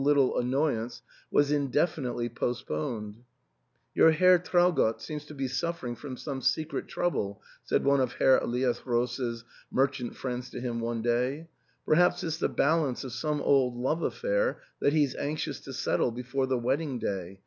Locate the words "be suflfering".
5.35-5.95